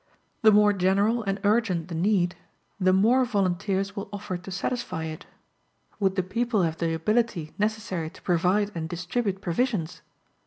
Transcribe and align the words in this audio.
The 0.41 0.51
more 0.51 0.73
general 0.73 1.21
and 1.21 1.39
urgent 1.43 1.87
the 1.87 1.93
need, 1.93 2.35
the 2.79 2.91
more 2.91 3.23
volunteers 3.23 3.95
will 3.95 4.09
offer 4.11 4.35
to 4.35 4.49
satisfy 4.49 5.03
it. 5.03 5.27
Would 5.99 6.15
the 6.15 6.23
people 6.23 6.63
have 6.63 6.77
the 6.79 6.95
ability 6.95 7.53
necessary 7.59 8.09
to 8.09 8.21
provide 8.23 8.71
and 8.73 8.89
distribute 8.89 9.41
provisions? 9.41 10.01